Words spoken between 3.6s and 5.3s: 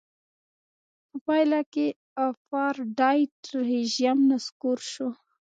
رژیم نسکور شو.